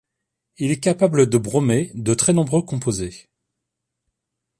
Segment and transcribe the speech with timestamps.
[0.57, 3.29] Il est capable de bromer de très nombreux composés.